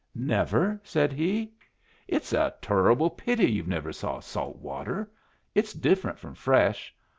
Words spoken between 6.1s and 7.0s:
from fresh.